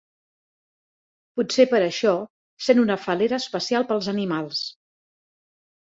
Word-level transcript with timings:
Potser 1.41 1.67
per 1.75 1.83
això 1.89 2.15
sent 2.71 2.83
una 2.87 2.99
fal·lera 3.05 3.43
especial 3.45 3.89
pels 3.93 4.13
animals. 4.19 4.69